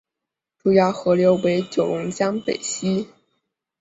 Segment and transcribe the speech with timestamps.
[0.57, 1.37] 主要河流
[1.69, 3.07] 九龙江北溪。